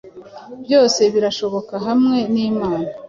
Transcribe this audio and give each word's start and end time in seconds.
Byose 0.63 1.01
birashoboka 1.13 1.73
hamwe 1.85 2.17
n’Imana 2.33 2.89